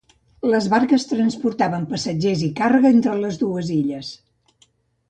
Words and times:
Les 0.53 0.69
barques 0.73 1.05
transportaven 1.09 1.85
passatgers 1.93 2.43
i 2.49 2.53
càrrega 2.63 2.93
entre 2.99 3.17
les 3.23 3.43
dues 3.45 3.75
illes. 3.79 4.13